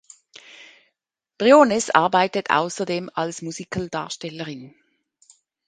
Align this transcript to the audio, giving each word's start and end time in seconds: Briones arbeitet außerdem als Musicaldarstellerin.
Briones 1.37 1.91
arbeitet 1.91 2.49
außerdem 2.49 3.11
als 3.13 3.43
Musicaldarstellerin. 3.43 4.73